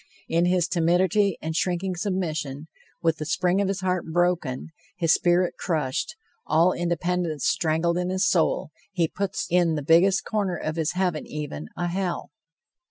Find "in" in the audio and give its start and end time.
0.27-0.45, 7.99-8.09, 9.51-9.75